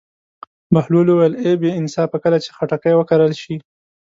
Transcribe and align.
بهلول 0.73 1.07
وویل: 1.09 1.33
ای 1.43 1.53
بې 1.61 1.69
انصافه 1.81 2.17
کله 2.23 2.37
چې 2.43 2.49
خټکی 2.57 2.93
وکرل 2.95 3.31
شي. 3.41 3.55